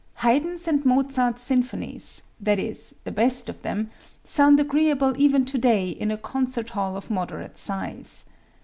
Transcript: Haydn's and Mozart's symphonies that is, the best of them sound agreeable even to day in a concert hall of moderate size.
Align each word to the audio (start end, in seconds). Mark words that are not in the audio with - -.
Haydn's 0.23 0.67
and 0.67 0.83
Mozart's 0.83 1.43
symphonies 1.43 2.23
that 2.39 2.57
is, 2.57 2.95
the 3.03 3.11
best 3.11 3.49
of 3.49 3.61
them 3.61 3.91
sound 4.23 4.59
agreeable 4.59 5.13
even 5.15 5.45
to 5.45 5.59
day 5.59 5.89
in 5.89 6.09
a 6.09 6.17
concert 6.17 6.71
hall 6.71 6.97
of 6.97 7.11
moderate 7.11 7.55
size. 7.55 8.25